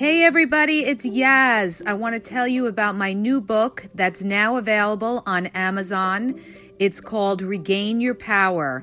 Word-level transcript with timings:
Hey 0.00 0.24
everybody, 0.24 0.86
it's 0.86 1.04
Yaz. 1.04 1.82
I 1.84 1.92
want 1.92 2.14
to 2.14 2.20
tell 2.20 2.48
you 2.48 2.66
about 2.66 2.96
my 2.96 3.12
new 3.12 3.38
book 3.38 3.84
that's 3.94 4.24
now 4.24 4.56
available 4.56 5.22
on 5.26 5.48
Amazon. 5.48 6.40
It's 6.78 7.02
called 7.02 7.42
Regain 7.42 8.00
Your 8.00 8.14
Power. 8.14 8.82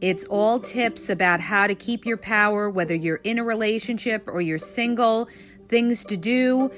It's 0.00 0.22
all 0.26 0.60
tips 0.60 1.10
about 1.10 1.40
how 1.40 1.66
to 1.66 1.74
keep 1.74 2.06
your 2.06 2.18
power, 2.18 2.70
whether 2.70 2.94
you're 2.94 3.20
in 3.24 3.40
a 3.40 3.44
relationship 3.44 4.28
or 4.28 4.40
you're 4.40 4.60
single, 4.60 5.28
things 5.68 6.04
to 6.04 6.16
do. 6.16 6.70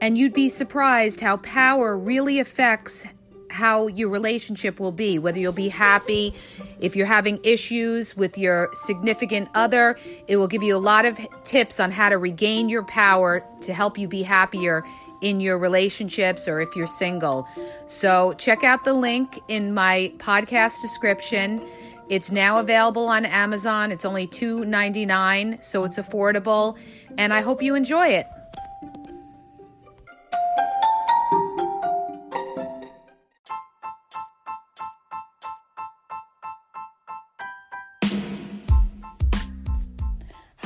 And 0.00 0.16
you'd 0.16 0.32
be 0.32 0.48
surprised 0.48 1.20
how 1.20 1.36
power 1.36 1.98
really 1.98 2.40
affects 2.40 3.04
how 3.50 3.86
your 3.86 4.08
relationship 4.08 4.78
will 4.78 4.92
be, 4.92 5.18
whether 5.18 5.38
you'll 5.38 5.52
be 5.52 5.68
happy. 5.68 6.34
If 6.80 6.96
you're 6.96 7.06
having 7.06 7.40
issues 7.42 8.16
with 8.16 8.38
your 8.38 8.70
significant 8.74 9.48
other, 9.54 9.98
it 10.26 10.36
will 10.36 10.48
give 10.48 10.62
you 10.62 10.76
a 10.76 10.78
lot 10.78 11.04
of 11.04 11.18
tips 11.44 11.80
on 11.80 11.90
how 11.90 12.08
to 12.08 12.18
regain 12.18 12.68
your 12.68 12.84
power 12.84 13.44
to 13.62 13.72
help 13.72 13.98
you 13.98 14.08
be 14.08 14.22
happier 14.22 14.84
in 15.20 15.40
your 15.40 15.58
relationships 15.58 16.46
or 16.46 16.60
if 16.60 16.76
you're 16.76 16.86
single. 16.86 17.48
So 17.86 18.34
check 18.34 18.62
out 18.62 18.84
the 18.84 18.92
link 18.92 19.40
in 19.48 19.74
my 19.74 20.12
podcast 20.18 20.80
description. 20.80 21.60
It's 22.08 22.30
now 22.30 22.58
available 22.58 23.06
on 23.08 23.26
Amazon. 23.26 23.92
It's 23.92 24.04
only 24.04 24.26
$2.99, 24.26 25.62
so 25.62 25.84
it's 25.84 25.98
affordable, 25.98 26.78
and 27.18 27.34
I 27.34 27.42
hope 27.42 27.62
you 27.62 27.74
enjoy 27.74 28.08
it. 28.08 28.26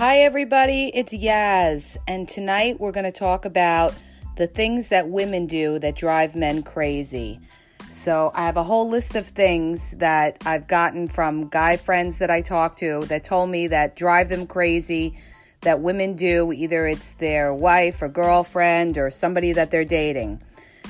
Hi, 0.02 0.22
everybody, 0.22 0.90
it's 0.92 1.12
Yaz, 1.12 1.96
and 2.08 2.28
tonight 2.28 2.80
we're 2.80 2.90
going 2.90 3.04
to 3.04 3.12
talk 3.12 3.44
about 3.44 3.94
the 4.36 4.48
things 4.48 4.88
that 4.88 5.08
women 5.08 5.46
do 5.46 5.78
that 5.78 5.94
drive 5.94 6.34
men 6.34 6.64
crazy. 6.64 7.38
So, 7.92 8.32
I 8.34 8.44
have 8.46 8.56
a 8.56 8.64
whole 8.64 8.88
list 8.88 9.14
of 9.14 9.28
things 9.28 9.92
that 9.98 10.38
I've 10.44 10.66
gotten 10.66 11.06
from 11.06 11.46
guy 11.46 11.76
friends 11.76 12.18
that 12.18 12.32
I 12.32 12.40
talk 12.42 12.74
to 12.78 13.04
that 13.04 13.22
told 13.22 13.50
me 13.50 13.68
that 13.68 13.94
drive 13.94 14.28
them 14.28 14.48
crazy 14.48 15.16
that 15.60 15.78
women 15.78 16.16
do. 16.16 16.52
Either 16.52 16.88
it's 16.88 17.12
their 17.12 17.54
wife 17.54 18.02
or 18.02 18.08
girlfriend 18.08 18.98
or 18.98 19.08
somebody 19.08 19.52
that 19.52 19.70
they're 19.70 19.84
dating. 19.84 20.42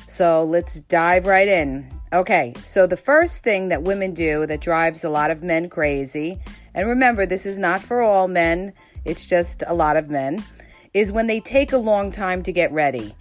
So, 0.09 0.43
let's 0.43 0.81
dive 0.81 1.27
right 1.27 1.49
in. 1.49 1.87
Okay, 2.15 2.55
so 2.65 2.87
the 2.87 2.97
first 2.97 3.43
thing 3.43 3.69
that 3.69 3.83
women 3.83 4.15
do 4.15 4.47
that 4.47 4.63
drives 4.63 5.05
a 5.05 5.11
lot 5.11 5.31
of 5.31 5.43
men 5.43 5.69
crazy, 5.69 6.41
and 6.75 6.89
remember, 6.89 7.27
this 7.27 7.45
is 7.45 7.59
not 7.59 7.83
for 7.83 8.01
all 8.01 8.29
men 8.29 8.73
it's 9.05 9.27
just 9.27 9.63
a 9.67 9.75
lot 9.75 9.97
of 9.97 10.11
men, 10.11 10.45
is 10.95 11.13
when 11.13 11.27
they 11.27 11.41
take 11.41 11.73
a 11.73 11.79
long 11.79 12.11
time 12.11 12.43
to 12.43 12.53
get 12.53 12.73
ready. 12.73 13.15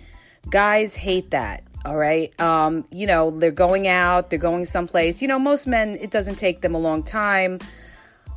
Guys 0.50 0.96
hate 0.96 1.32
that. 1.32 1.64
All 1.84 1.98
right. 1.98 2.40
Um, 2.40 2.86
you 2.92 3.08
know, 3.08 3.32
they're 3.32 3.52
going 3.52 3.88
out, 3.88 4.30
they're 4.30 4.38
going 4.38 4.66
someplace. 4.66 5.22
You 5.22 5.28
know, 5.28 5.40
most 5.40 5.66
men, 5.66 5.98
it 6.00 6.12
doesn't 6.12 6.36
take 6.36 6.62
them 6.62 6.76
a 6.76 6.80
long 6.80 7.02
time. 7.02 7.60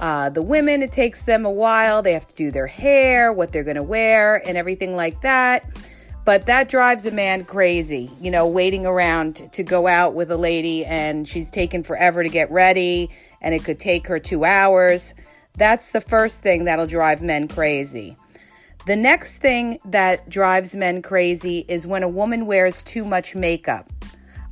Uh, 0.01 0.31
the 0.31 0.43
women, 0.43 0.83
it 0.83 0.93
takes 0.93 1.23
them 1.23 1.45
a 1.45 1.51
while. 1.51 2.03
They 2.03 2.13
have 2.15 2.27
to 2.27 2.35
do 2.35 2.51
their 2.51 2.67
hair, 2.67 3.33
what 3.33 3.53
they're 3.53 3.65
going 3.65 3.77
to 3.77 3.83
wear, 3.83 4.37
and 4.47 4.57
everything 4.57 4.97
like 4.97 5.21
that. 5.23 5.65
But 6.25 6.47
that 6.47 6.69
drives 6.69 7.05
a 7.05 7.11
man 7.11 7.45
crazy, 7.45 8.11
you 8.19 8.31
know, 8.31 8.47
waiting 8.47 8.87
around 8.87 9.53
to 9.53 9.63
go 9.63 9.87
out 9.87 10.15
with 10.15 10.31
a 10.31 10.39
lady 10.39 10.85
and 10.85 11.29
she's 11.29 11.51
taken 11.51 11.83
forever 11.83 12.23
to 12.23 12.31
get 12.31 12.51
ready 12.51 13.11
and 13.43 13.55
it 13.55 13.63
could 13.63 13.79
take 13.79 14.07
her 14.07 14.19
two 14.19 14.45
hours. 14.47 15.15
That's 15.57 15.93
the 15.93 16.01
first 16.01 16.41
thing 16.41 16.65
that'll 16.65 16.87
drive 16.87 17.23
men 17.23 17.47
crazy. 17.47 18.17
The 18.87 18.97
next 18.97 19.37
thing 19.37 19.79
that 19.85 20.29
drives 20.29 20.75
men 20.75 21.01
crazy 21.01 21.65
is 21.69 21.87
when 21.87 22.03
a 22.03 22.09
woman 22.09 22.47
wears 22.47 22.83
too 22.83 23.05
much 23.05 23.37
makeup. 23.37 23.89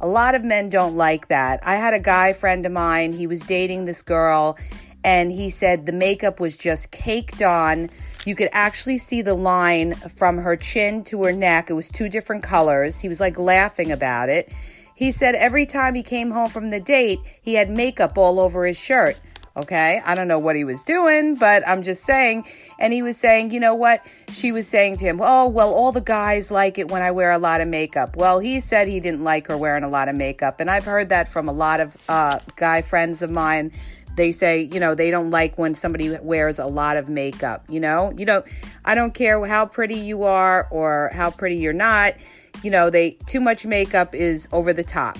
A 0.00 0.06
lot 0.06 0.34
of 0.34 0.44
men 0.44 0.68
don't 0.68 0.96
like 0.96 1.28
that. 1.28 1.60
I 1.64 1.74
had 1.74 1.92
a 1.92 1.98
guy 1.98 2.32
friend 2.32 2.64
of 2.64 2.72
mine, 2.72 3.12
he 3.12 3.26
was 3.26 3.40
dating 3.40 3.84
this 3.84 4.00
girl, 4.00 4.56
and 5.04 5.32
he 5.32 5.50
said 5.50 5.86
the 5.86 5.92
makeup 5.92 6.40
was 6.40 6.56
just 6.56 6.92
caked 6.92 7.42
on. 7.42 7.90
You 8.24 8.34
could 8.36 8.48
actually 8.52 8.98
see 8.98 9.22
the 9.22 9.34
line 9.34 9.94
from 9.94 10.38
her 10.38 10.56
chin 10.56 11.02
to 11.04 11.24
her 11.24 11.32
neck. 11.32 11.68
It 11.68 11.74
was 11.74 11.88
two 11.88 12.08
different 12.08 12.42
colors. 12.42 13.00
He 13.00 13.08
was 13.08 13.20
like 13.20 13.38
laughing 13.38 13.90
about 13.90 14.28
it. 14.28 14.52
He 14.94 15.10
said 15.10 15.34
every 15.34 15.66
time 15.66 15.94
he 15.94 16.04
came 16.04 16.30
home 16.30 16.48
from 16.48 16.70
the 16.70 16.80
date, 16.80 17.18
he 17.42 17.54
had 17.54 17.70
makeup 17.70 18.16
all 18.16 18.38
over 18.38 18.64
his 18.64 18.76
shirt. 18.76 19.18
Okay. 19.54 20.00
I 20.04 20.14
don't 20.14 20.28
know 20.28 20.38
what 20.38 20.56
he 20.56 20.64
was 20.64 20.82
doing, 20.82 21.34
but 21.34 21.66
I'm 21.68 21.82
just 21.82 22.04
saying. 22.04 22.46
And 22.78 22.92
he 22.92 23.02
was 23.02 23.18
saying, 23.18 23.50
you 23.50 23.60
know 23.60 23.74
what? 23.74 24.04
She 24.30 24.50
was 24.50 24.66
saying 24.66 24.96
to 24.98 25.04
him, 25.04 25.20
oh, 25.22 25.46
well, 25.46 25.74
all 25.74 25.92
the 25.92 26.00
guys 26.00 26.50
like 26.50 26.78
it 26.78 26.90
when 26.90 27.02
I 27.02 27.10
wear 27.10 27.30
a 27.30 27.38
lot 27.38 27.60
of 27.60 27.68
makeup. 27.68 28.16
Well, 28.16 28.38
he 28.38 28.60
said 28.60 28.88
he 28.88 28.98
didn't 28.98 29.22
like 29.24 29.48
her 29.48 29.56
wearing 29.56 29.84
a 29.84 29.90
lot 29.90 30.08
of 30.08 30.16
makeup. 30.16 30.58
And 30.60 30.70
I've 30.70 30.84
heard 30.84 31.10
that 31.10 31.30
from 31.30 31.48
a 31.48 31.52
lot 31.52 31.80
of 31.80 31.96
uh, 32.08 32.38
guy 32.56 32.80
friends 32.80 33.20
of 33.20 33.30
mine. 33.30 33.72
They 34.16 34.32
say, 34.32 34.62
you 34.62 34.80
know, 34.80 34.94
they 34.94 35.10
don't 35.10 35.30
like 35.30 35.56
when 35.58 35.74
somebody 35.74 36.16
wears 36.18 36.58
a 36.58 36.66
lot 36.66 36.96
of 36.96 37.08
makeup. 37.08 37.64
You 37.68 37.80
know, 37.80 38.12
you 38.16 38.24
know, 38.24 38.44
I 38.84 38.94
don't 38.94 39.14
care 39.14 39.44
how 39.46 39.66
pretty 39.66 39.96
you 39.96 40.24
are 40.24 40.66
or 40.70 41.10
how 41.14 41.30
pretty 41.30 41.56
you're 41.56 41.72
not. 41.72 42.14
You 42.62 42.70
know, 42.70 42.90
they 42.90 43.12
too 43.26 43.40
much 43.40 43.64
makeup 43.64 44.14
is 44.14 44.48
over 44.52 44.72
the 44.72 44.84
top. 44.84 45.18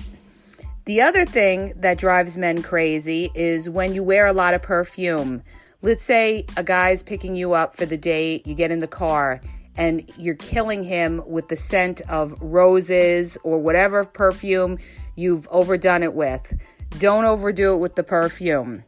The 0.85 1.01
other 1.01 1.25
thing 1.25 1.71
that 1.77 1.97
drives 1.97 2.37
men 2.37 2.61
crazy 2.61 3.31
is 3.33 3.69
when 3.69 3.93
you 3.93 4.03
wear 4.03 4.25
a 4.25 4.33
lot 4.33 4.53
of 4.53 4.61
perfume. 4.61 5.41
Let's 5.81 6.03
say 6.03 6.45
a 6.57 6.63
guy's 6.63 7.01
picking 7.01 7.37
you 7.37 7.53
up 7.53 7.73
for 7.73 7.85
the 7.85 7.95
date, 7.95 8.45
you 8.45 8.53
get 8.53 8.69
in 8.69 8.79
the 8.79 8.87
car, 8.87 9.39
and 9.77 10.11
you're 10.17 10.35
killing 10.35 10.83
him 10.83 11.21
with 11.25 11.47
the 11.47 11.55
scent 11.55 12.01
of 12.09 12.37
roses 12.41 13.37
or 13.43 13.59
whatever 13.59 14.03
perfume 14.03 14.77
you've 15.15 15.47
overdone 15.51 16.03
it 16.03 16.13
with. 16.13 16.53
Don't 16.99 17.23
overdo 17.23 17.75
it 17.75 17.77
with 17.77 17.95
the 17.95 18.03
perfume. 18.03 18.83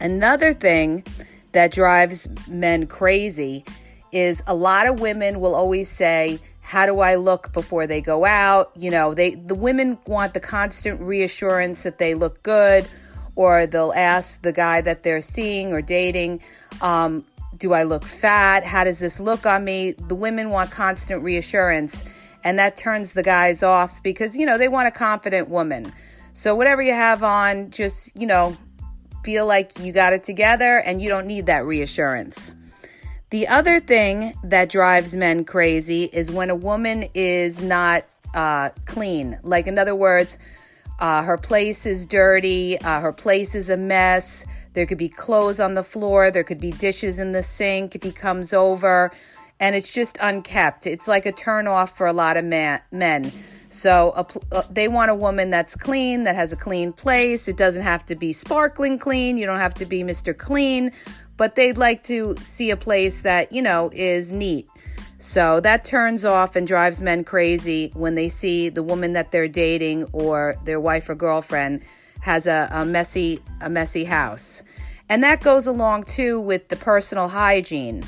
Another 0.00 0.52
thing 0.52 1.04
that 1.52 1.70
drives 1.70 2.28
men 2.48 2.88
crazy 2.88 3.64
is 4.10 4.42
a 4.48 4.56
lot 4.56 4.86
of 4.86 5.00
women 5.00 5.38
will 5.38 5.54
always 5.54 5.88
say, 5.88 6.40
how 6.66 6.84
do 6.84 6.98
I 6.98 7.14
look 7.14 7.52
before 7.52 7.86
they 7.86 8.00
go 8.00 8.24
out? 8.24 8.72
You 8.74 8.90
know, 8.90 9.14
they 9.14 9.36
the 9.36 9.54
women 9.54 9.98
want 10.04 10.34
the 10.34 10.40
constant 10.40 11.00
reassurance 11.00 11.82
that 11.82 11.98
they 11.98 12.14
look 12.14 12.42
good, 12.42 12.88
or 13.36 13.68
they'll 13.68 13.92
ask 13.94 14.42
the 14.42 14.50
guy 14.50 14.80
that 14.80 15.04
they're 15.04 15.20
seeing 15.20 15.72
or 15.72 15.80
dating, 15.80 16.42
um, 16.80 17.24
"Do 17.56 17.72
I 17.72 17.84
look 17.84 18.04
fat? 18.04 18.64
How 18.64 18.82
does 18.82 18.98
this 18.98 19.20
look 19.20 19.46
on 19.46 19.64
me?" 19.64 19.92
The 19.92 20.16
women 20.16 20.50
want 20.50 20.72
constant 20.72 21.22
reassurance, 21.22 22.02
and 22.42 22.58
that 22.58 22.76
turns 22.76 23.12
the 23.12 23.22
guys 23.22 23.62
off 23.62 24.02
because 24.02 24.36
you 24.36 24.44
know 24.44 24.58
they 24.58 24.66
want 24.66 24.88
a 24.88 24.90
confident 24.90 25.48
woman. 25.48 25.92
So 26.32 26.56
whatever 26.56 26.82
you 26.82 26.94
have 26.94 27.22
on, 27.22 27.70
just 27.70 28.10
you 28.20 28.26
know, 28.26 28.56
feel 29.22 29.46
like 29.46 29.78
you 29.78 29.92
got 29.92 30.14
it 30.14 30.24
together, 30.24 30.78
and 30.78 31.00
you 31.00 31.08
don't 31.08 31.28
need 31.28 31.46
that 31.46 31.64
reassurance. 31.64 32.52
The 33.30 33.48
other 33.48 33.80
thing 33.80 34.34
that 34.44 34.70
drives 34.70 35.14
men 35.16 35.44
crazy 35.44 36.04
is 36.12 36.30
when 36.30 36.48
a 36.48 36.54
woman 36.54 37.08
is 37.12 37.60
not 37.60 38.04
uh, 38.34 38.70
clean. 38.84 39.36
Like, 39.42 39.66
in 39.66 39.80
other 39.80 39.96
words, 39.96 40.38
uh, 41.00 41.24
her 41.24 41.36
place 41.36 41.86
is 41.86 42.06
dirty, 42.06 42.78
uh, 42.80 43.00
her 43.00 43.12
place 43.12 43.56
is 43.56 43.68
a 43.68 43.76
mess, 43.76 44.46
There 44.74 44.86
could 44.86 44.98
be 44.98 45.08
clothes 45.08 45.58
on 45.58 45.74
the 45.74 45.82
floor. 45.82 46.30
There 46.30 46.44
could 46.44 46.60
be 46.60 46.70
dishes 46.70 47.18
in 47.18 47.32
the 47.32 47.42
sink 47.42 47.96
if 47.96 48.02
he 48.02 48.12
comes 48.12 48.52
over. 48.52 49.10
And 49.58 49.74
it's 49.74 49.92
just 49.92 50.18
unkept. 50.20 50.86
It's 50.86 51.08
like 51.08 51.24
a 51.26 51.32
turn 51.32 51.66
off 51.66 51.96
for 51.96 52.06
a 52.06 52.12
lot 52.12 52.36
of 52.36 52.44
man, 52.44 52.80
men. 52.92 53.32
So 53.70 54.10
uh, 54.52 54.62
they 54.70 54.86
want 54.86 55.10
a 55.10 55.14
woman 55.14 55.50
that's 55.50 55.74
clean, 55.74 56.24
that 56.24 56.34
has 56.34 56.52
a 56.52 56.56
clean 56.56 56.92
place. 56.92 57.48
It 57.48 57.56
doesn't 57.56 57.82
have 57.82 58.06
to 58.06 58.14
be 58.14 58.32
sparkling 58.32 58.98
clean. 58.98 59.38
You 59.38 59.46
don't 59.46 59.58
have 59.58 59.74
to 59.74 59.86
be 59.86 60.02
Mr. 60.02 60.36
Clean, 60.36 60.92
but 61.36 61.54
they'd 61.54 61.78
like 61.78 62.04
to 62.04 62.34
see 62.42 62.70
a 62.70 62.76
place 62.76 63.22
that, 63.22 63.52
you 63.52 63.62
know, 63.62 63.90
is 63.92 64.32
neat. 64.32 64.68
So 65.18 65.60
that 65.60 65.84
turns 65.84 66.24
off 66.24 66.56
and 66.56 66.66
drives 66.66 67.00
men 67.00 67.24
crazy 67.24 67.90
when 67.94 68.14
they 68.14 68.28
see 68.28 68.68
the 68.68 68.82
woman 68.82 69.14
that 69.14 69.32
they're 69.32 69.48
dating 69.48 70.04
or 70.12 70.56
their 70.64 70.80
wife 70.80 71.08
or 71.08 71.14
girlfriend 71.14 71.82
has 72.20 72.46
a, 72.46 72.68
a 72.72 72.84
messy 72.84 73.40
a 73.60 73.70
messy 73.70 74.04
house. 74.04 74.62
And 75.08 75.22
that 75.22 75.40
goes 75.40 75.66
along 75.66 76.04
too 76.04 76.40
with 76.40 76.68
the 76.68 76.76
personal 76.76 77.28
hygiene. 77.28 78.02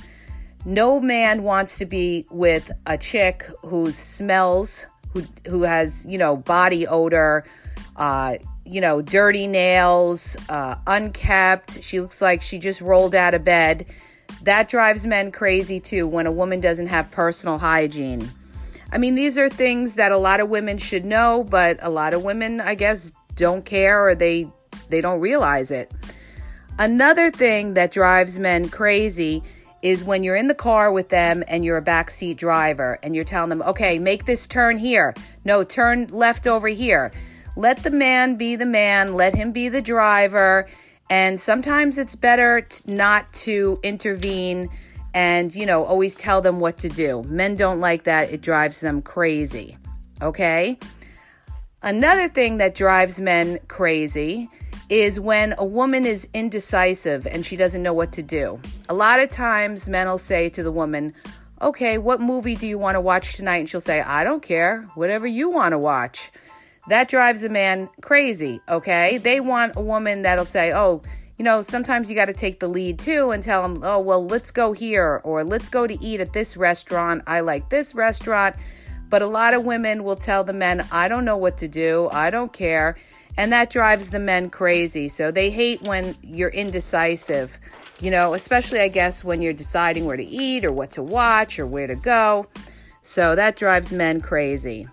No 0.64 1.00
man 1.00 1.44
wants 1.44 1.78
to 1.78 1.86
be 1.86 2.26
with 2.30 2.70
a 2.86 2.98
chick 2.98 3.48
who 3.62 3.92
smells, 3.92 4.86
who 5.12 5.24
who 5.46 5.62
has, 5.62 6.04
you 6.08 6.18
know, 6.18 6.36
body 6.36 6.86
odor, 6.86 7.44
uh, 7.96 8.36
you 8.68 8.80
know, 8.80 9.02
dirty 9.02 9.46
nails, 9.46 10.36
uh, 10.48 10.76
unkept. 10.86 11.82
She 11.82 12.00
looks 12.00 12.20
like 12.20 12.42
she 12.42 12.58
just 12.58 12.80
rolled 12.80 13.14
out 13.14 13.34
of 13.34 13.44
bed. 13.44 13.86
That 14.42 14.68
drives 14.68 15.06
men 15.06 15.32
crazy 15.32 15.80
too 15.80 16.06
when 16.06 16.26
a 16.26 16.32
woman 16.32 16.60
doesn't 16.60 16.88
have 16.88 17.10
personal 17.10 17.58
hygiene. 17.58 18.30
I 18.92 18.98
mean, 18.98 19.14
these 19.14 19.36
are 19.38 19.48
things 19.48 19.94
that 19.94 20.12
a 20.12 20.18
lot 20.18 20.40
of 20.40 20.48
women 20.48 20.78
should 20.78 21.04
know, 21.04 21.44
but 21.44 21.78
a 21.82 21.90
lot 21.90 22.14
of 22.14 22.22
women, 22.22 22.60
I 22.60 22.74
guess, 22.74 23.12
don't 23.34 23.64
care 23.64 24.06
or 24.06 24.14
they 24.14 24.48
they 24.88 25.00
don't 25.00 25.20
realize 25.20 25.70
it. 25.70 25.92
Another 26.78 27.30
thing 27.30 27.74
that 27.74 27.90
drives 27.90 28.38
men 28.38 28.68
crazy 28.68 29.42
is 29.82 30.04
when 30.04 30.24
you're 30.24 30.36
in 30.36 30.48
the 30.48 30.54
car 30.54 30.90
with 30.90 31.08
them 31.08 31.44
and 31.46 31.64
you're 31.64 31.76
a 31.76 31.82
backseat 31.82 32.36
driver 32.36 32.98
and 33.02 33.14
you're 33.14 33.24
telling 33.24 33.48
them, 33.48 33.62
okay, 33.62 33.98
make 33.98 34.24
this 34.24 34.46
turn 34.46 34.76
here. 34.76 35.14
No, 35.44 35.62
turn 35.64 36.06
left 36.08 36.46
over 36.46 36.68
here. 36.68 37.12
Let 37.58 37.82
the 37.82 37.90
man 37.90 38.36
be 38.36 38.54
the 38.54 38.64
man, 38.64 39.14
let 39.14 39.34
him 39.34 39.50
be 39.50 39.68
the 39.68 39.82
driver. 39.82 40.68
And 41.10 41.40
sometimes 41.40 41.98
it's 41.98 42.14
better 42.14 42.60
t- 42.60 42.84
not 42.86 43.32
to 43.32 43.80
intervene 43.82 44.68
and, 45.12 45.52
you 45.52 45.66
know, 45.66 45.82
always 45.84 46.14
tell 46.14 46.40
them 46.40 46.60
what 46.60 46.78
to 46.78 46.88
do. 46.88 47.24
Men 47.24 47.56
don't 47.56 47.80
like 47.80 48.04
that, 48.04 48.30
it 48.30 48.42
drives 48.42 48.78
them 48.78 49.02
crazy. 49.02 49.76
Okay? 50.22 50.78
Another 51.82 52.28
thing 52.28 52.58
that 52.58 52.76
drives 52.76 53.20
men 53.20 53.58
crazy 53.66 54.48
is 54.88 55.18
when 55.18 55.56
a 55.58 55.64
woman 55.64 56.06
is 56.06 56.28
indecisive 56.32 57.26
and 57.26 57.44
she 57.44 57.56
doesn't 57.56 57.82
know 57.82 57.92
what 57.92 58.12
to 58.12 58.22
do. 58.22 58.60
A 58.88 58.94
lot 58.94 59.18
of 59.18 59.30
times, 59.30 59.88
men 59.88 60.06
will 60.06 60.16
say 60.16 60.48
to 60.50 60.62
the 60.62 60.70
woman, 60.70 61.12
Okay, 61.60 61.98
what 61.98 62.20
movie 62.20 62.54
do 62.54 62.68
you 62.68 62.78
want 62.78 62.94
to 62.94 63.00
watch 63.00 63.34
tonight? 63.34 63.56
And 63.56 63.68
she'll 63.68 63.80
say, 63.80 64.00
I 64.00 64.22
don't 64.22 64.44
care, 64.44 64.82
whatever 64.94 65.26
you 65.26 65.50
want 65.50 65.72
to 65.72 65.78
watch. 65.78 66.30
That 66.88 67.08
drives 67.08 67.42
a 67.42 67.50
man 67.50 67.90
crazy, 68.00 68.60
okay? 68.68 69.18
They 69.18 69.40
want 69.40 69.76
a 69.76 69.80
woman 69.80 70.22
that'll 70.22 70.46
say, 70.46 70.72
Oh, 70.72 71.02
you 71.36 71.44
know, 71.44 71.62
sometimes 71.62 72.08
you 72.08 72.16
got 72.16 72.26
to 72.26 72.32
take 72.32 72.60
the 72.60 72.68
lead 72.68 72.98
too 72.98 73.30
and 73.30 73.42
tell 73.42 73.62
them, 73.62 73.82
Oh, 73.84 74.00
well, 74.00 74.26
let's 74.26 74.50
go 74.50 74.72
here 74.72 75.20
or 75.22 75.44
let's 75.44 75.68
go 75.68 75.86
to 75.86 76.02
eat 76.04 76.20
at 76.20 76.32
this 76.32 76.56
restaurant. 76.56 77.22
I 77.26 77.40
like 77.40 77.68
this 77.68 77.94
restaurant. 77.94 78.56
But 79.10 79.22
a 79.22 79.26
lot 79.26 79.54
of 79.54 79.64
women 79.64 80.04
will 80.04 80.16
tell 80.16 80.44
the 80.44 80.52
men, 80.52 80.86
I 80.90 81.08
don't 81.08 81.24
know 81.24 81.36
what 81.36 81.58
to 81.58 81.68
do. 81.68 82.08
I 82.12 82.30
don't 82.30 82.52
care. 82.52 82.96
And 83.36 83.52
that 83.52 83.70
drives 83.70 84.08
the 84.08 84.18
men 84.18 84.50
crazy. 84.50 85.08
So 85.08 85.30
they 85.30 85.50
hate 85.50 85.82
when 85.82 86.16
you're 86.22 86.50
indecisive, 86.50 87.58
you 88.00 88.10
know, 88.10 88.34
especially, 88.34 88.80
I 88.80 88.88
guess, 88.88 89.24
when 89.24 89.40
you're 89.40 89.52
deciding 89.52 90.06
where 90.06 90.16
to 90.16 90.24
eat 90.24 90.64
or 90.64 90.72
what 90.72 90.90
to 90.92 91.02
watch 91.02 91.58
or 91.58 91.66
where 91.66 91.86
to 91.86 91.94
go. 91.94 92.46
So 93.02 93.34
that 93.34 93.56
drives 93.56 93.92
men 93.92 94.20
crazy. 94.20 94.88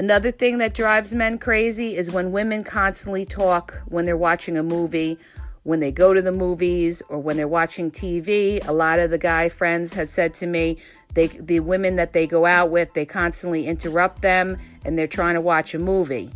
Another 0.00 0.30
thing 0.30 0.56
that 0.56 0.72
drives 0.72 1.12
men 1.12 1.36
crazy 1.36 1.94
is 1.94 2.10
when 2.10 2.32
women 2.32 2.64
constantly 2.64 3.26
talk 3.26 3.82
when 3.88 4.06
they're 4.06 4.16
watching 4.16 4.56
a 4.56 4.62
movie, 4.62 5.18
when 5.64 5.80
they 5.80 5.92
go 5.92 6.14
to 6.14 6.22
the 6.22 6.32
movies, 6.32 7.02
or 7.10 7.18
when 7.18 7.36
they're 7.36 7.46
watching 7.46 7.90
TV. 7.90 8.66
A 8.66 8.72
lot 8.72 8.98
of 8.98 9.10
the 9.10 9.18
guy 9.18 9.50
friends 9.50 9.92
had 9.92 10.08
said 10.08 10.32
to 10.36 10.46
me, 10.46 10.78
they 11.12 11.26
the 11.26 11.60
women 11.60 11.96
that 11.96 12.14
they 12.14 12.26
go 12.26 12.46
out 12.46 12.70
with, 12.70 12.94
they 12.94 13.04
constantly 13.04 13.66
interrupt 13.66 14.22
them 14.22 14.56
and 14.86 14.98
they're 14.98 15.06
trying 15.06 15.34
to 15.34 15.42
watch 15.42 15.74
a 15.74 15.78
movie. 15.78 16.30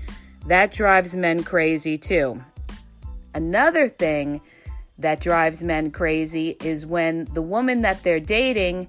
That 0.47 0.71
drives 0.71 1.17
men 1.17 1.43
crazy 1.43 1.97
too. 1.97 2.45
Another 3.35 3.89
thing 3.89 4.43
that 4.99 5.21
drives 5.21 5.63
men 5.63 5.91
crazy 5.91 6.59
is 6.63 6.85
when 6.85 7.25
the 7.33 7.41
woman 7.41 7.81
that 7.81 8.03
they're 8.03 8.21
dating 8.21 8.89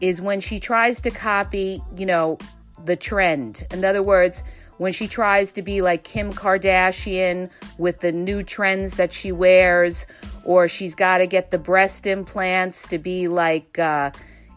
is 0.00 0.20
when 0.20 0.38
she 0.38 0.60
tries 0.60 1.00
to 1.00 1.10
copy, 1.10 1.82
you 1.96 2.06
know, 2.06 2.38
the 2.84 2.96
trend. 2.96 3.66
In 3.72 3.84
other 3.84 4.02
words, 4.02 4.42
when 4.78 4.92
she 4.92 5.06
tries 5.06 5.52
to 5.52 5.62
be 5.62 5.80
like 5.80 6.02
Kim 6.02 6.32
Kardashian 6.32 7.50
with 7.78 8.00
the 8.00 8.10
new 8.12 8.42
trends 8.42 8.94
that 8.94 9.12
she 9.12 9.30
wears, 9.30 10.06
or 10.44 10.66
she's 10.66 10.94
got 10.94 11.18
to 11.18 11.26
get 11.26 11.50
the 11.50 11.58
breast 11.58 12.06
implants 12.06 12.86
to 12.88 12.98
be 12.98 13.28
like, 13.28 13.78
uh, 13.78 14.10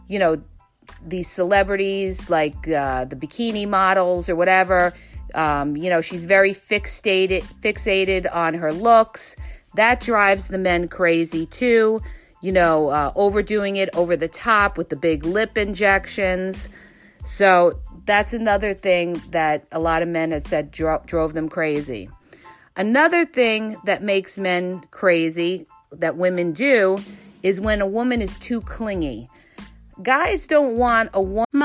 you 0.08 0.18
know, 0.18 0.42
these 1.06 1.28
celebrities 1.28 2.28
like 2.28 2.68
uh, 2.68 3.04
the 3.04 3.16
bikini 3.16 3.68
models 3.68 4.28
or 4.28 4.36
whatever. 4.36 4.92
Um, 5.34 5.76
you 5.76 5.90
know, 5.90 6.00
she's 6.00 6.24
very 6.24 6.52
fixated 6.52 7.42
fixated 7.60 8.26
on 8.34 8.54
her 8.54 8.72
looks. 8.72 9.36
That 9.74 10.00
drives 10.00 10.48
the 10.48 10.58
men 10.58 10.88
crazy 10.88 11.46
too. 11.46 12.00
You 12.40 12.52
know, 12.52 12.88
uh, 12.88 13.12
overdoing 13.14 13.76
it 13.76 13.90
over 13.94 14.16
the 14.16 14.28
top 14.28 14.78
with 14.78 14.88
the 14.88 14.96
big 14.96 15.24
lip 15.24 15.58
injections. 15.58 16.68
So 17.24 17.78
that's 18.06 18.32
another 18.32 18.72
thing 18.72 19.20
that 19.30 19.66
a 19.72 19.80
lot 19.80 20.02
of 20.02 20.08
men 20.08 20.30
have 20.30 20.46
said 20.46 20.70
dro- 20.70 21.02
drove 21.06 21.34
them 21.34 21.48
crazy. 21.48 22.08
Another 22.76 23.24
thing 23.24 23.76
that 23.84 24.02
makes 24.02 24.38
men 24.38 24.82
crazy 24.90 25.66
that 25.90 26.16
women 26.16 26.52
do 26.52 26.98
is 27.42 27.60
when 27.60 27.80
a 27.80 27.86
woman 27.86 28.22
is 28.22 28.36
too 28.38 28.60
clingy. 28.60 29.28
Guys 30.02 30.46
don't 30.46 30.76
want 30.76 31.10
a 31.14 31.20
woman. 31.20 31.45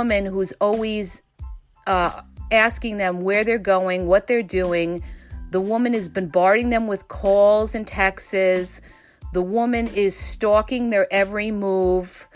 Woman 0.00 0.26
who's 0.26 0.52
always 0.60 1.22
uh, 1.86 2.20
asking 2.52 2.98
them 2.98 3.20
where 3.22 3.44
they're 3.44 3.58
going, 3.58 4.06
what 4.06 4.26
they're 4.26 4.42
doing. 4.42 5.02
The 5.52 5.60
woman 5.60 5.94
is 5.94 6.08
bombarding 6.08 6.70
them 6.70 6.86
with 6.86 7.08
calls 7.08 7.74
and 7.74 7.86
texts. 7.86 8.80
The 9.32 9.42
woman 9.42 9.86
is 9.88 10.14
stalking 10.14 10.90
their 10.90 11.10
every 11.12 11.50
move. 11.50 12.26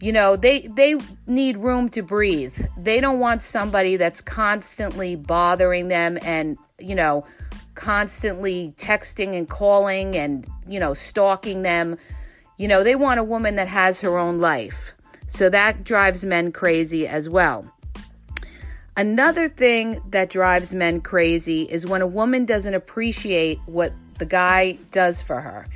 You 0.00 0.12
know, 0.12 0.36
they 0.36 0.68
they 0.68 0.94
need 1.26 1.56
room 1.56 1.88
to 1.90 2.02
breathe. 2.02 2.56
They 2.76 3.00
don't 3.00 3.18
want 3.18 3.42
somebody 3.42 3.96
that's 3.96 4.20
constantly 4.20 5.16
bothering 5.16 5.88
them 5.88 6.18
and, 6.22 6.56
you 6.78 6.94
know, 6.94 7.26
constantly 7.74 8.74
texting 8.76 9.36
and 9.36 9.48
calling 9.48 10.14
and, 10.14 10.46
you 10.68 10.78
know, 10.78 10.94
stalking 10.94 11.62
them. 11.62 11.96
You 12.58 12.68
know, 12.68 12.84
they 12.84 12.94
want 12.94 13.18
a 13.18 13.24
woman 13.24 13.56
that 13.56 13.66
has 13.66 14.00
her 14.02 14.18
own 14.18 14.38
life. 14.38 14.94
So 15.28 15.48
that 15.50 15.84
drives 15.84 16.24
men 16.24 16.52
crazy 16.52 17.06
as 17.06 17.28
well. 17.28 17.72
Another 18.96 19.48
thing 19.48 20.02
that 20.10 20.28
drives 20.28 20.74
men 20.74 21.00
crazy 21.00 21.62
is 21.62 21.86
when 21.86 22.02
a 22.02 22.06
woman 22.06 22.44
doesn't 22.44 22.74
appreciate 22.74 23.60
what 23.66 23.92
the 24.18 24.26
guy 24.26 24.72
does 24.90 25.22
for 25.22 25.40
her. 25.40 25.66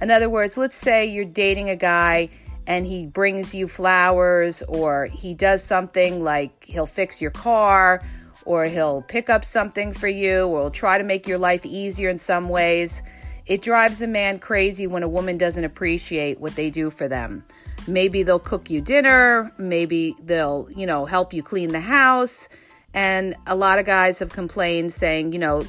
In 0.00 0.10
other 0.10 0.30
words, 0.30 0.56
let's 0.56 0.76
say 0.76 1.04
you're 1.04 1.26
dating 1.26 1.68
a 1.68 1.76
guy 1.76 2.30
and 2.66 2.86
he 2.86 3.04
brings 3.06 3.54
you 3.54 3.68
flowers 3.68 4.62
or 4.68 5.06
he 5.06 5.34
does 5.34 5.62
something 5.62 6.24
like 6.24 6.64
he'll 6.64 6.86
fix 6.86 7.20
your 7.20 7.30
car 7.30 8.02
or 8.44 8.64
he'll 8.64 9.02
pick 9.02 9.28
up 9.28 9.44
something 9.44 9.92
for 9.92 10.08
you 10.08 10.46
or 10.46 10.62
he'll 10.62 10.70
try 10.70 10.96
to 10.96 11.04
make 11.04 11.28
your 11.28 11.38
life 11.38 11.66
easier 11.66 12.08
in 12.08 12.18
some 12.18 12.48
ways. 12.48 13.02
It 13.46 13.60
drives 13.60 14.00
a 14.00 14.06
man 14.06 14.38
crazy 14.38 14.86
when 14.86 15.02
a 15.02 15.08
woman 15.08 15.36
doesn't 15.36 15.64
appreciate 15.64 16.40
what 16.40 16.54
they 16.54 16.70
do 16.70 16.88
for 16.88 17.06
them. 17.06 17.44
Maybe 17.86 18.22
they'll 18.22 18.38
cook 18.38 18.70
you 18.70 18.80
dinner, 18.80 19.52
maybe 19.58 20.14
they'll, 20.22 20.68
you 20.76 20.86
know, 20.86 21.04
help 21.04 21.32
you 21.32 21.42
clean 21.42 21.70
the 21.70 21.80
house. 21.80 22.48
And 22.94 23.34
a 23.46 23.54
lot 23.54 23.78
of 23.78 23.86
guys 23.86 24.18
have 24.18 24.30
complained 24.30 24.92
saying, 24.92 25.32
you 25.32 25.38
know, 25.38 25.64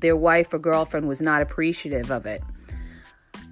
their 0.00 0.16
wife 0.16 0.52
or 0.52 0.58
girlfriend 0.58 1.08
was 1.08 1.20
not 1.20 1.40
appreciative 1.40 2.10
of 2.10 2.26
it. 2.26 2.42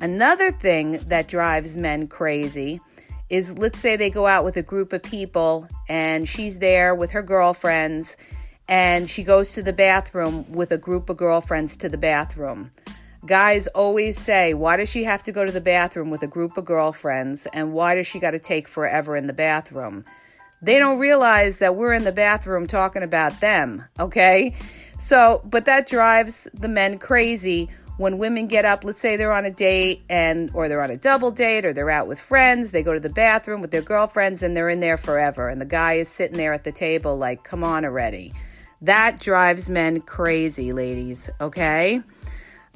Another 0.00 0.50
thing 0.50 0.98
that 1.06 1.28
drives 1.28 1.76
men 1.76 2.08
crazy 2.08 2.80
is 3.30 3.56
let's 3.56 3.78
say 3.78 3.96
they 3.96 4.10
go 4.10 4.26
out 4.26 4.44
with 4.44 4.56
a 4.56 4.62
group 4.62 4.92
of 4.92 5.02
people 5.02 5.66
and 5.88 6.28
she's 6.28 6.58
there 6.58 6.94
with 6.94 7.12
her 7.12 7.22
girlfriends 7.22 8.16
and 8.68 9.08
she 9.08 9.22
goes 9.22 9.54
to 9.54 9.62
the 9.62 9.72
bathroom 9.72 10.50
with 10.52 10.70
a 10.70 10.76
group 10.76 11.08
of 11.08 11.16
girlfriends 11.16 11.76
to 11.76 11.88
the 11.88 11.96
bathroom. 11.96 12.70
Guys 13.24 13.68
always 13.68 14.18
say, 14.18 14.52
Why 14.52 14.76
does 14.76 14.88
she 14.88 15.04
have 15.04 15.22
to 15.24 15.32
go 15.32 15.44
to 15.44 15.52
the 15.52 15.60
bathroom 15.60 16.10
with 16.10 16.22
a 16.22 16.26
group 16.26 16.56
of 16.56 16.64
girlfriends? 16.64 17.46
And 17.52 17.72
why 17.72 17.94
does 17.94 18.06
she 18.06 18.18
got 18.18 18.32
to 18.32 18.38
take 18.38 18.66
forever 18.66 19.16
in 19.16 19.26
the 19.26 19.32
bathroom? 19.32 20.04
They 20.60 20.78
don't 20.78 20.98
realize 20.98 21.58
that 21.58 21.76
we're 21.76 21.92
in 21.92 22.04
the 22.04 22.12
bathroom 22.12 22.66
talking 22.66 23.02
about 23.02 23.40
them, 23.40 23.84
okay? 23.98 24.54
So, 24.98 25.40
but 25.44 25.64
that 25.64 25.88
drives 25.88 26.46
the 26.54 26.68
men 26.68 26.98
crazy 26.98 27.68
when 27.96 28.18
women 28.18 28.46
get 28.46 28.64
up, 28.64 28.84
let's 28.84 29.00
say 29.00 29.16
they're 29.16 29.32
on 29.32 29.44
a 29.44 29.50
date 29.50 30.02
and 30.08 30.50
or 30.54 30.68
they're 30.68 30.82
on 30.82 30.90
a 30.90 30.96
double 30.96 31.30
date 31.30 31.64
or 31.64 31.72
they're 31.72 31.90
out 31.90 32.08
with 32.08 32.18
friends, 32.18 32.70
they 32.70 32.82
go 32.82 32.92
to 32.92 33.00
the 33.00 33.08
bathroom 33.08 33.60
with 33.60 33.70
their 33.70 33.82
girlfriends 33.82 34.42
and 34.42 34.56
they're 34.56 34.70
in 34.70 34.80
there 34.80 34.96
forever 34.96 35.48
and 35.48 35.60
the 35.60 35.66
guy 35.66 35.94
is 35.94 36.08
sitting 36.08 36.36
there 36.36 36.52
at 36.52 36.64
the 36.64 36.72
table 36.72 37.16
like, 37.16 37.44
"Come 37.44 37.62
on 37.62 37.84
already." 37.84 38.32
That 38.80 39.20
drives 39.20 39.70
men 39.70 40.00
crazy, 40.00 40.72
ladies, 40.72 41.30
okay? 41.40 42.02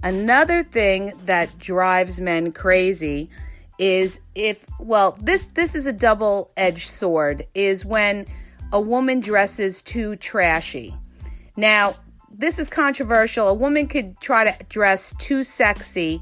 Another 0.03 0.63
thing 0.63 1.13
that 1.25 1.59
drives 1.59 2.21
men 2.21 2.53
crazy 2.53 3.31
is 3.79 4.21
if 4.35 4.65
well, 4.79 5.19
this 5.21 5.47
this 5.55 5.75
is 5.75 5.87
a 5.87 5.93
double-edged 5.93 6.89
sword 6.89 7.47
is 7.55 7.85
when 7.85 8.27
a 8.73 8.81
woman 8.81 9.21
dresses 9.21 9.83
too 9.83 10.17
trashy. 10.17 10.95
Now, 11.57 11.97
this 12.31 12.59
is 12.59 12.69
controversial. 12.69 13.49
A 13.49 13.55
woman 13.55 13.87
could 13.87 14.19
try 14.21 14.51
to 14.51 14.65
dress 14.65 15.15
too 15.19 15.45
sexy, 15.45 16.21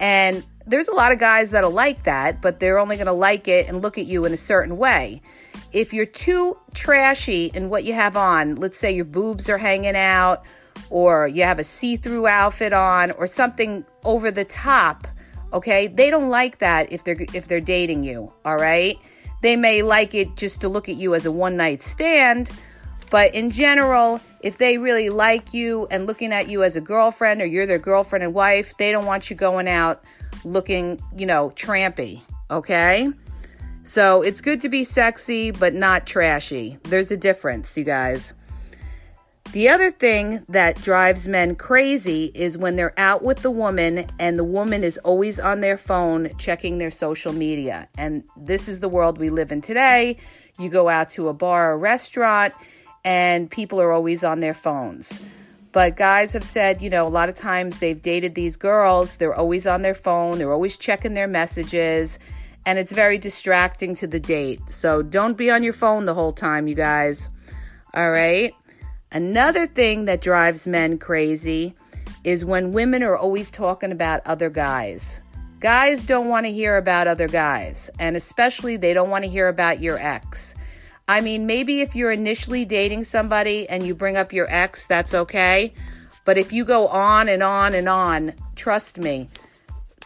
and 0.00 0.44
there's 0.66 0.88
a 0.88 0.94
lot 0.94 1.12
of 1.12 1.18
guys 1.18 1.50
that'll 1.50 1.70
like 1.70 2.04
that, 2.04 2.40
but 2.40 2.60
they're 2.60 2.78
only 2.78 2.96
going 2.96 3.06
to 3.06 3.12
like 3.12 3.48
it 3.48 3.68
and 3.68 3.82
look 3.82 3.98
at 3.98 4.06
you 4.06 4.24
in 4.24 4.32
a 4.32 4.36
certain 4.36 4.76
way. 4.76 5.20
If 5.72 5.92
you're 5.92 6.06
too 6.06 6.58
trashy 6.74 7.46
in 7.54 7.68
what 7.68 7.84
you 7.84 7.94
have 7.94 8.16
on, 8.16 8.56
let's 8.56 8.78
say 8.78 8.92
your 8.92 9.04
boobs 9.04 9.48
are 9.48 9.58
hanging 9.58 9.96
out, 9.96 10.44
or 10.90 11.26
you 11.26 11.42
have 11.42 11.58
a 11.58 11.64
see 11.64 11.96
through 11.96 12.26
outfit 12.26 12.72
on, 12.72 13.10
or 13.12 13.26
something 13.26 13.84
over 14.04 14.30
the 14.30 14.44
top, 14.44 15.06
okay? 15.52 15.86
They 15.86 16.10
don't 16.10 16.28
like 16.28 16.58
that 16.58 16.92
if 16.92 17.04
they're 17.04 17.26
if 17.32 17.48
they're 17.48 17.60
dating 17.60 18.04
you, 18.04 18.32
all 18.44 18.56
right? 18.56 18.98
They 19.42 19.56
may 19.56 19.82
like 19.82 20.14
it 20.14 20.36
just 20.36 20.60
to 20.60 20.68
look 20.68 20.88
at 20.88 20.96
you 20.96 21.14
as 21.14 21.26
a 21.26 21.32
one 21.32 21.56
night 21.56 21.82
stand, 21.82 22.50
but 23.10 23.34
in 23.34 23.50
general, 23.50 24.20
if 24.40 24.58
they 24.58 24.78
really 24.78 25.08
like 25.08 25.52
you 25.52 25.86
and 25.90 26.06
looking 26.06 26.32
at 26.32 26.48
you 26.48 26.62
as 26.62 26.76
a 26.76 26.80
girlfriend 26.80 27.42
or 27.42 27.46
you're 27.46 27.66
their 27.66 27.78
girlfriend 27.78 28.24
and 28.24 28.34
wife, 28.34 28.76
they 28.78 28.90
don't 28.90 29.06
want 29.06 29.30
you 29.30 29.36
going 29.36 29.68
out 29.68 30.02
looking, 30.44 31.00
you 31.16 31.26
know, 31.26 31.50
trampy, 31.50 32.22
okay? 32.50 33.10
So 33.84 34.22
it's 34.22 34.40
good 34.40 34.60
to 34.62 34.68
be 34.68 34.84
sexy, 34.84 35.50
but 35.50 35.74
not 35.74 36.06
trashy. 36.06 36.78
There's 36.84 37.10
a 37.10 37.16
difference, 37.16 37.76
you 37.76 37.84
guys. 37.84 38.34
The 39.52 39.68
other 39.68 39.90
thing 39.90 40.42
that 40.48 40.80
drives 40.80 41.28
men 41.28 41.56
crazy 41.56 42.32
is 42.34 42.56
when 42.56 42.76
they're 42.76 42.98
out 42.98 43.22
with 43.22 43.42
the 43.42 43.50
woman 43.50 44.06
and 44.18 44.38
the 44.38 44.44
woman 44.44 44.82
is 44.82 44.96
always 45.04 45.38
on 45.38 45.60
their 45.60 45.76
phone 45.76 46.30
checking 46.38 46.78
their 46.78 46.90
social 46.90 47.34
media. 47.34 47.86
And 47.98 48.24
this 48.34 48.66
is 48.66 48.80
the 48.80 48.88
world 48.88 49.18
we 49.18 49.28
live 49.28 49.52
in 49.52 49.60
today. 49.60 50.16
You 50.58 50.70
go 50.70 50.88
out 50.88 51.10
to 51.10 51.28
a 51.28 51.34
bar 51.34 51.72
or 51.72 51.78
restaurant 51.78 52.54
and 53.04 53.50
people 53.50 53.78
are 53.78 53.92
always 53.92 54.24
on 54.24 54.40
their 54.40 54.54
phones. 54.54 55.20
But 55.72 55.98
guys 55.98 56.32
have 56.32 56.44
said, 56.44 56.80
you 56.80 56.88
know, 56.88 57.06
a 57.06 57.10
lot 57.10 57.28
of 57.28 57.34
times 57.34 57.76
they've 57.76 58.00
dated 58.00 58.34
these 58.34 58.56
girls, 58.56 59.16
they're 59.16 59.34
always 59.34 59.66
on 59.66 59.82
their 59.82 59.94
phone, 59.94 60.38
they're 60.38 60.52
always 60.52 60.78
checking 60.78 61.12
their 61.12 61.28
messages, 61.28 62.18
and 62.64 62.78
it's 62.78 62.92
very 62.92 63.18
distracting 63.18 63.94
to 63.96 64.06
the 64.06 64.20
date. 64.20 64.60
So 64.70 65.02
don't 65.02 65.36
be 65.36 65.50
on 65.50 65.62
your 65.62 65.72
phone 65.74 66.06
the 66.06 66.14
whole 66.14 66.32
time, 66.32 66.68
you 66.68 66.74
guys. 66.74 67.28
All 67.94 68.10
right. 68.10 68.54
Another 69.14 69.66
thing 69.66 70.06
that 70.06 70.22
drives 70.22 70.66
men 70.66 70.98
crazy 70.98 71.74
is 72.24 72.46
when 72.46 72.72
women 72.72 73.02
are 73.02 73.16
always 73.16 73.50
talking 73.50 73.92
about 73.92 74.26
other 74.26 74.48
guys. 74.48 75.20
Guys 75.60 76.06
don't 76.06 76.28
want 76.28 76.46
to 76.46 76.52
hear 76.52 76.78
about 76.78 77.06
other 77.06 77.28
guys, 77.28 77.90
and 77.98 78.16
especially 78.16 78.76
they 78.76 78.94
don't 78.94 79.10
want 79.10 79.22
to 79.24 79.30
hear 79.30 79.48
about 79.48 79.80
your 79.80 79.98
ex. 79.98 80.54
I 81.08 81.20
mean, 81.20 81.46
maybe 81.46 81.82
if 81.82 81.94
you're 81.94 82.10
initially 82.10 82.64
dating 82.64 83.04
somebody 83.04 83.68
and 83.68 83.86
you 83.86 83.94
bring 83.94 84.16
up 84.16 84.32
your 84.32 84.50
ex, 84.50 84.86
that's 84.86 85.12
okay. 85.12 85.74
But 86.24 86.38
if 86.38 86.52
you 86.52 86.64
go 86.64 86.88
on 86.88 87.28
and 87.28 87.42
on 87.42 87.74
and 87.74 87.88
on, 87.88 88.32
trust 88.56 88.98
me, 88.98 89.28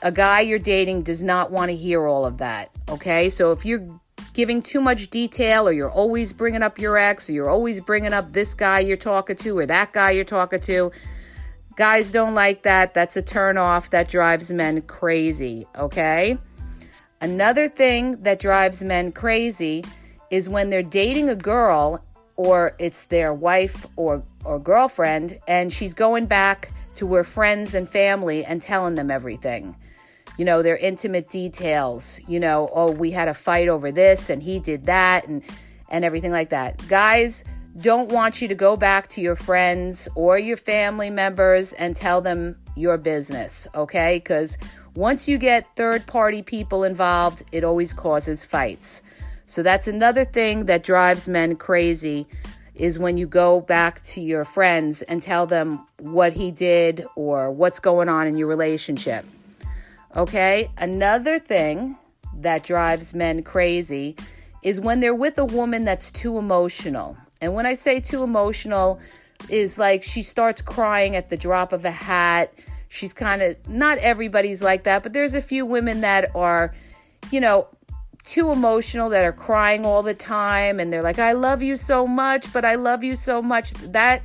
a 0.02 0.10
guy 0.10 0.40
you're 0.40 0.58
dating 0.58 1.02
does 1.02 1.22
not 1.22 1.50
want 1.50 1.70
to 1.70 1.76
hear 1.76 2.06
all 2.06 2.24
of 2.24 2.38
that. 2.38 2.70
Okay. 2.88 3.28
So 3.28 3.52
if 3.52 3.64
you're 3.64 3.86
giving 4.36 4.60
too 4.60 4.82
much 4.82 5.08
detail 5.08 5.66
or 5.66 5.72
you're 5.72 5.90
always 5.90 6.30
bringing 6.30 6.62
up 6.62 6.78
your 6.78 6.98
ex 6.98 7.30
or 7.30 7.32
you're 7.32 7.48
always 7.48 7.80
bringing 7.80 8.12
up 8.12 8.34
this 8.34 8.52
guy 8.52 8.78
you're 8.78 8.94
talking 8.94 9.34
to 9.34 9.58
or 9.58 9.64
that 9.64 9.94
guy 9.94 10.10
you're 10.10 10.26
talking 10.26 10.60
to, 10.60 10.92
guys 11.76 12.12
don't 12.12 12.34
like 12.34 12.62
that. 12.62 12.92
That's 12.92 13.16
a 13.16 13.22
turn 13.22 13.56
off 13.56 13.88
that 13.90 14.10
drives 14.10 14.52
men 14.52 14.82
crazy. 14.82 15.66
Okay. 15.74 16.36
Another 17.22 17.66
thing 17.66 18.20
that 18.20 18.38
drives 18.38 18.84
men 18.84 19.10
crazy 19.10 19.82
is 20.30 20.50
when 20.50 20.68
they're 20.68 20.82
dating 20.82 21.30
a 21.30 21.34
girl 21.34 22.04
or 22.36 22.76
it's 22.78 23.06
their 23.06 23.32
wife 23.32 23.86
or, 23.96 24.22
or 24.44 24.58
girlfriend 24.58 25.38
and 25.48 25.72
she's 25.72 25.94
going 25.94 26.26
back 26.26 26.70
to 26.96 27.14
her 27.14 27.24
friends 27.24 27.74
and 27.74 27.88
family 27.88 28.44
and 28.44 28.60
telling 28.60 28.96
them 28.96 29.10
everything. 29.10 29.74
You 30.36 30.44
know, 30.44 30.62
their 30.62 30.76
intimate 30.76 31.30
details, 31.30 32.20
you 32.28 32.38
know, 32.38 32.68
oh, 32.72 32.90
we 32.90 33.10
had 33.10 33.28
a 33.28 33.34
fight 33.34 33.68
over 33.68 33.90
this 33.90 34.30
and 34.30 34.42
he 34.42 34.58
did 34.58 34.86
that 34.86 35.26
and 35.26 35.42
and 35.88 36.04
everything 36.04 36.32
like 36.32 36.50
that. 36.50 36.86
Guys 36.88 37.44
don't 37.80 38.10
want 38.10 38.40
you 38.40 38.48
to 38.48 38.54
go 38.54 38.76
back 38.76 39.08
to 39.08 39.20
your 39.20 39.36
friends 39.36 40.08
or 40.14 40.38
your 40.38 40.56
family 40.56 41.10
members 41.10 41.72
and 41.74 41.94
tell 41.94 42.20
them 42.20 42.56
your 42.74 42.98
business, 42.98 43.68
okay? 43.74 44.20
Cuz 44.20 44.58
once 44.94 45.28
you 45.28 45.36
get 45.38 45.66
third 45.76 46.06
party 46.06 46.42
people 46.42 46.84
involved, 46.84 47.42
it 47.52 47.64
always 47.64 47.92
causes 47.92 48.44
fights. 48.44 49.02
So 49.46 49.62
that's 49.62 49.86
another 49.86 50.24
thing 50.24 50.64
that 50.64 50.82
drives 50.82 51.28
men 51.28 51.56
crazy 51.56 52.26
is 52.74 52.98
when 52.98 53.16
you 53.16 53.26
go 53.26 53.60
back 53.60 54.02
to 54.02 54.20
your 54.20 54.44
friends 54.44 55.02
and 55.02 55.22
tell 55.22 55.46
them 55.46 55.86
what 55.98 56.32
he 56.32 56.50
did 56.50 57.06
or 57.14 57.50
what's 57.50 57.78
going 57.78 58.08
on 58.08 58.26
in 58.26 58.36
your 58.36 58.48
relationship. 58.48 59.24
Okay? 60.14 60.70
Another 60.78 61.38
thing 61.38 61.96
that 62.34 62.62
drives 62.62 63.14
men 63.14 63.42
crazy 63.42 64.16
is 64.62 64.80
when 64.80 65.00
they're 65.00 65.14
with 65.14 65.38
a 65.38 65.44
woman 65.44 65.84
that's 65.84 66.10
too 66.10 66.38
emotional. 66.38 67.16
And 67.40 67.54
when 67.54 67.66
I 67.66 67.74
say 67.74 68.00
too 68.00 68.22
emotional, 68.22 69.00
is 69.48 69.78
like 69.78 70.02
she 70.02 70.22
starts 70.22 70.62
crying 70.62 71.16
at 71.16 71.30
the 71.30 71.36
drop 71.36 71.72
of 71.72 71.84
a 71.84 71.90
hat. 71.90 72.52
She's 72.88 73.12
kind 73.12 73.42
of 73.42 73.68
not 73.68 73.98
everybody's 73.98 74.62
like 74.62 74.84
that, 74.84 75.02
but 75.02 75.12
there's 75.12 75.34
a 75.34 75.42
few 75.42 75.66
women 75.66 76.00
that 76.00 76.34
are, 76.34 76.74
you 77.30 77.40
know, 77.40 77.68
too 78.24 78.50
emotional 78.50 79.08
that 79.10 79.24
are 79.24 79.32
crying 79.32 79.86
all 79.86 80.02
the 80.02 80.14
time 80.14 80.80
and 80.80 80.92
they're 80.92 81.02
like, 81.02 81.18
I 81.18 81.32
love 81.32 81.62
you 81.62 81.76
so 81.76 82.06
much, 82.06 82.52
but 82.52 82.64
I 82.64 82.74
love 82.74 83.04
you 83.04 83.16
so 83.16 83.40
much. 83.40 83.72
That 83.74 84.22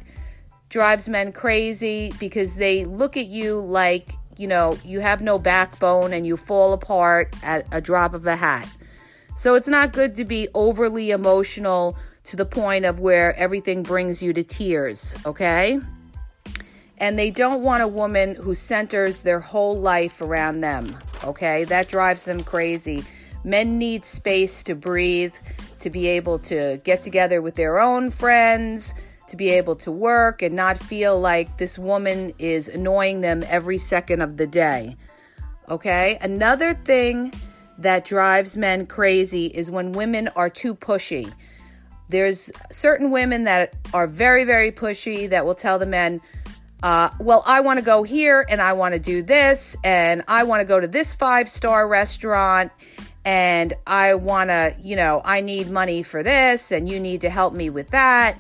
drives 0.70 1.08
men 1.08 1.32
crazy 1.32 2.14
because 2.20 2.56
they 2.56 2.86
look 2.86 3.16
at 3.18 3.28
you 3.28 3.60
like, 3.60 4.16
you 4.42 4.48
know, 4.48 4.78
you 4.84 5.00
have 5.00 5.22
no 5.22 5.38
backbone 5.38 6.12
and 6.12 6.26
you 6.26 6.36
fall 6.36 6.74
apart 6.74 7.34
at 7.44 7.68
a 7.72 7.80
drop 7.80 8.14
of 8.14 8.26
a 8.26 8.36
hat. 8.36 8.68
So 9.38 9.54
it's 9.54 9.68
not 9.68 9.94
good 9.94 10.16
to 10.16 10.26
be 10.26 10.48
overly 10.54 11.12
emotional 11.12 11.96
to 12.26 12.36
the 12.36 12.46
point 12.46 12.86
of 12.86 13.00
where 13.00 13.36
everything 13.36 13.84
brings 13.84 14.22
you 14.22 14.34
to 14.34 14.44
tears, 14.44 15.14
okay? 15.26 15.80
And 16.98 17.18
they 17.18 17.32
don't 17.32 17.62
want 17.62 17.82
a 17.82 17.88
woman 17.88 18.36
who 18.36 18.54
centers 18.54 19.22
their 19.22 19.40
whole 19.40 19.80
life 19.80 20.22
around 20.22 20.62
them, 20.62 20.98
okay? 21.24 21.64
That 21.64 21.88
drives 21.88 22.24
them 22.24 22.44
crazy 22.44 23.06
Men 23.44 23.78
need 23.78 24.06
space 24.06 24.62
to 24.64 24.76
breathe, 24.76 25.34
to 25.80 25.90
be 25.90 26.08
able 26.08 26.38
to 26.40 26.80
get 26.84 27.02
together 27.04 27.42
with 27.42 27.56
their 27.56 27.80
own 27.80 28.12
friends, 28.12 28.94
to 29.32 29.38
be 29.38 29.50
able 29.50 29.76
to 29.78 29.92
work 29.92 30.42
and 30.42 30.56
not 30.56 30.78
feel 30.78 31.20
like 31.20 31.58
this 31.58 31.80
woman 31.80 32.34
is 32.38 32.68
annoying 32.68 33.22
them 33.22 33.44
every 33.48 33.78
second 33.78 34.22
of 34.22 34.38
the 34.38 34.46
day. 34.46 34.96
Okay? 35.70 36.18
Another 36.22 36.74
thing 36.74 37.34
that 37.78 38.06
drives 38.06 38.58
men 38.58 38.86
crazy 38.86 39.48
is 39.48 39.72
when 39.72 39.94
women 39.94 40.28
are 40.30 40.50
too 40.50 40.76
pushy. 40.76 41.32
There's 42.10 42.52
certain 42.72 43.10
women 43.10 43.46
that 43.46 43.74
are 43.94 44.06
very, 44.06 44.44
very 44.44 44.72
pushy 44.72 45.30
that 45.30 45.46
will 45.46 45.56
tell 45.56 45.80
the 45.80 45.86
men, 45.86 46.22
uh, 46.84 47.10
well, 47.20 47.42
I 47.46 47.62
want 47.62 47.80
to 47.80 47.86
go 47.86 48.04
here 48.04 48.46
and 48.50 48.62
I 48.62 48.74
want 48.74 48.94
to 48.94 49.00
do 49.00 49.24
this 49.24 49.78
and 49.84 50.24
I 50.28 50.44
want 50.44 50.60
to 50.60 50.66
go 50.66 50.80
to 50.80 50.88
this 50.88 51.14
five 51.14 51.50
star 51.50 51.88
restaurant 51.88 52.72
and 53.24 53.74
I 53.88 54.16
want 54.16 54.50
to, 54.50 54.76
you 54.82 54.96
know, 54.96 55.22
I 55.24 55.42
need 55.42 55.70
money 55.70 56.04
for 56.04 56.22
this 56.22 56.72
and 56.72 56.90
you 56.90 57.00
need 57.00 57.22
to 57.22 57.30
help 57.30 57.54
me 57.54 57.70
with 57.70 57.92
that. 57.92 58.38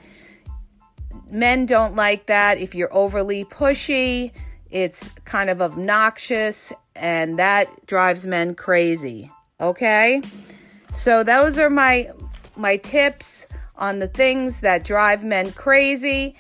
Men 1.31 1.65
don't 1.65 1.95
like 1.95 2.25
that. 2.27 2.57
If 2.57 2.75
you're 2.75 2.93
overly 2.93 3.45
pushy, 3.45 4.31
it's 4.69 5.09
kind 5.25 5.49
of 5.49 5.61
obnoxious 5.61 6.73
and 6.95 7.39
that 7.39 7.85
drives 7.87 8.27
men 8.27 8.53
crazy. 8.53 9.31
Okay? 9.59 10.21
So 10.93 11.23
those 11.23 11.57
are 11.57 11.69
my 11.69 12.11
my 12.57 12.77
tips 12.77 13.47
on 13.77 13.99
the 13.99 14.07
things 14.07 14.59
that 14.59 14.83
drive 14.83 15.23
men 15.23 15.51
crazy. 15.53 16.35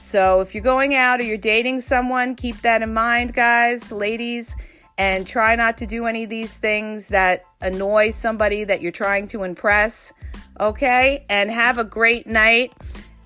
So 0.00 0.40
if 0.40 0.54
you're 0.54 0.62
going 0.62 0.94
out 0.94 1.20
or 1.20 1.24
you're 1.24 1.36
dating 1.36 1.80
someone, 1.80 2.36
keep 2.36 2.60
that 2.62 2.82
in 2.82 2.94
mind, 2.94 3.34
guys, 3.34 3.90
ladies, 3.90 4.54
and 4.96 5.26
try 5.26 5.56
not 5.56 5.76
to 5.78 5.86
do 5.86 6.06
any 6.06 6.22
of 6.22 6.30
these 6.30 6.52
things 6.52 7.08
that 7.08 7.42
annoy 7.60 8.10
somebody 8.10 8.64
that 8.64 8.80
you're 8.80 8.92
trying 8.92 9.26
to 9.28 9.42
impress. 9.42 10.12
Okay? 10.60 11.26
And 11.28 11.50
have 11.50 11.78
a 11.78 11.84
great 11.84 12.26
night 12.26 12.72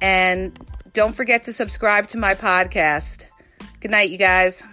and 0.00 0.58
don't 0.92 1.14
forget 1.14 1.44
to 1.44 1.52
subscribe 1.52 2.08
to 2.08 2.18
my 2.18 2.34
podcast. 2.34 3.26
Good 3.80 3.90
night, 3.90 4.10
you 4.10 4.18
guys. 4.18 4.66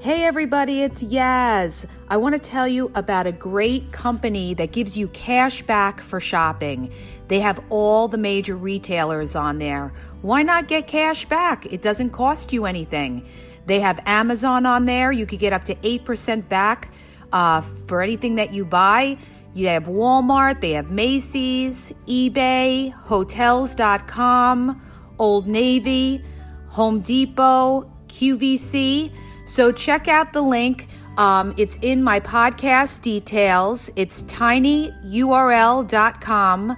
Hey 0.00 0.24
everybody, 0.24 0.82
it's 0.82 1.02
Yaz. 1.02 1.84
I 2.08 2.16
want 2.16 2.34
to 2.34 2.38
tell 2.38 2.66
you 2.66 2.90
about 2.94 3.26
a 3.26 3.32
great 3.32 3.92
company 3.92 4.54
that 4.54 4.72
gives 4.72 4.96
you 4.96 5.08
cash 5.08 5.62
back 5.62 6.00
for 6.00 6.18
shopping. 6.18 6.90
They 7.28 7.40
have 7.40 7.60
all 7.68 8.08
the 8.08 8.16
major 8.16 8.56
retailers 8.56 9.36
on 9.36 9.58
there. 9.58 9.92
Why 10.22 10.42
not 10.42 10.66
get 10.66 10.86
cash 10.86 11.26
back? 11.26 11.66
It 11.66 11.82
doesn't 11.82 12.10
cost 12.10 12.54
you 12.54 12.64
anything. 12.64 13.28
They 13.66 13.80
have 13.80 14.00
Amazon 14.06 14.64
on 14.64 14.86
there. 14.86 15.12
You 15.12 15.26
could 15.26 15.40
get 15.40 15.52
up 15.52 15.64
to 15.64 15.74
8% 15.74 16.48
back 16.48 16.90
uh, 17.32 17.60
for 17.60 18.02
anything 18.02 18.34
that 18.36 18.52
you 18.52 18.64
buy. 18.64 19.18
You 19.54 19.68
have 19.68 19.84
Walmart, 19.84 20.60
they 20.60 20.72
have 20.72 20.90
Macy's, 20.90 21.92
eBay, 22.06 22.92
Hotels.com, 22.92 24.82
Old 25.18 25.46
Navy, 25.46 26.22
Home 26.68 27.00
Depot, 27.00 27.90
QVC. 28.06 29.12
So 29.46 29.72
check 29.72 30.08
out 30.08 30.32
the 30.32 30.42
link. 30.42 30.88
Um, 31.16 31.54
it's 31.56 31.76
in 31.82 32.04
my 32.04 32.20
podcast 32.20 33.02
details. 33.02 33.90
It's 33.96 34.22
tinyurl.com 34.24 36.76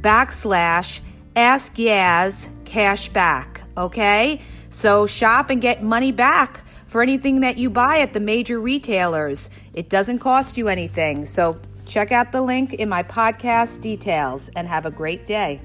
backslash 0.00 1.00
ask 1.36 1.74
Yaz 1.76 2.48
cashback. 2.64 3.62
Okay? 3.76 4.40
So 4.70 5.06
shop 5.06 5.50
and 5.50 5.62
get 5.62 5.82
money 5.82 6.12
back 6.12 6.62
for 6.88 7.02
anything 7.02 7.40
that 7.40 7.56
you 7.58 7.70
buy 7.70 7.98
at 7.98 8.12
the 8.12 8.20
major 8.20 8.60
retailers. 8.60 9.50
It 9.74 9.88
doesn't 9.88 10.18
cost 10.18 10.58
you 10.58 10.68
anything. 10.68 11.24
So 11.24 11.60
check 11.86 12.10
out 12.10 12.32
the 12.32 12.42
link 12.42 12.74
in 12.74 12.88
my 12.88 13.02
podcast 13.02 13.80
details 13.80 14.50
and 14.56 14.66
have 14.66 14.86
a 14.86 14.90
great 14.90 15.24
day. 15.26 15.60